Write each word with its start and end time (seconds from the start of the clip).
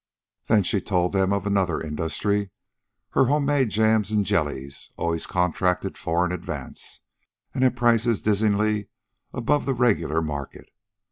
Then 0.47 0.63
she 0.63 0.81
told 0.81 1.13
them 1.13 1.31
of 1.31 1.45
another 1.45 1.79
industry, 1.79 2.49
her 3.11 3.25
home 3.25 3.45
made 3.45 3.69
jams 3.69 4.09
and 4.09 4.25
jellies, 4.25 4.89
always 4.97 5.27
contracted 5.27 5.95
for 5.95 6.25
in 6.25 6.31
advance, 6.31 7.01
and 7.53 7.63
at 7.63 7.75
prices 7.75 8.19
dizzyingly 8.19 8.87
beyond 9.31 9.67
the 9.67 9.75
regular 9.75 10.23
market. 10.23 10.69